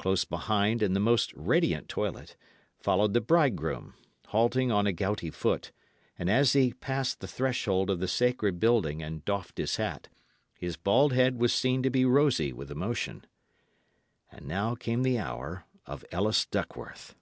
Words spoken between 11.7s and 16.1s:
to be rosy with emotion. And now came the hour of